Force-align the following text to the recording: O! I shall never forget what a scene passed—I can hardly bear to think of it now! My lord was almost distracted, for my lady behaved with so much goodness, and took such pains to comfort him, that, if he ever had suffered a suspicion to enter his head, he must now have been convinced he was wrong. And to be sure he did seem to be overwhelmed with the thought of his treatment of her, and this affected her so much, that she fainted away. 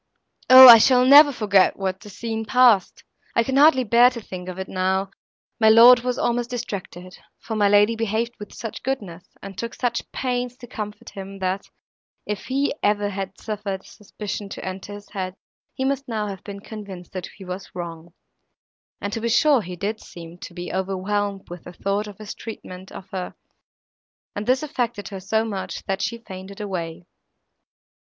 O! 0.49 0.67
I 0.67 0.79
shall 0.79 1.05
never 1.05 1.31
forget 1.31 1.77
what 1.77 2.03
a 2.03 2.09
scene 2.09 2.43
passed—I 2.43 3.43
can 3.43 3.55
hardly 3.55 3.83
bear 3.83 4.09
to 4.09 4.19
think 4.19 4.49
of 4.49 4.57
it 4.57 4.67
now! 4.67 5.11
My 5.59 5.69
lord 5.69 5.99
was 5.99 6.17
almost 6.17 6.49
distracted, 6.49 7.19
for 7.37 7.55
my 7.55 7.69
lady 7.69 7.95
behaved 7.95 8.33
with 8.39 8.51
so 8.51 8.69
much 8.69 8.81
goodness, 8.81 9.29
and 9.43 9.55
took 9.55 9.75
such 9.75 10.11
pains 10.11 10.57
to 10.57 10.65
comfort 10.65 11.11
him, 11.11 11.37
that, 11.37 11.69
if 12.25 12.45
he 12.45 12.73
ever 12.81 13.09
had 13.09 13.39
suffered 13.39 13.81
a 13.81 13.85
suspicion 13.85 14.49
to 14.49 14.65
enter 14.65 14.91
his 14.91 15.11
head, 15.11 15.35
he 15.75 15.85
must 15.85 16.07
now 16.07 16.25
have 16.25 16.43
been 16.43 16.61
convinced 16.61 17.15
he 17.35 17.45
was 17.45 17.69
wrong. 17.75 18.11
And 18.99 19.13
to 19.13 19.21
be 19.21 19.29
sure 19.29 19.61
he 19.61 19.75
did 19.75 19.99
seem 19.99 20.39
to 20.39 20.55
be 20.55 20.73
overwhelmed 20.73 21.47
with 21.47 21.65
the 21.65 21.73
thought 21.73 22.07
of 22.07 22.17
his 22.17 22.33
treatment 22.33 22.91
of 22.91 23.07
her, 23.11 23.35
and 24.35 24.47
this 24.47 24.63
affected 24.63 25.09
her 25.09 25.19
so 25.19 25.45
much, 25.45 25.85
that 25.85 26.01
she 26.01 26.17
fainted 26.17 26.59
away. 26.59 27.05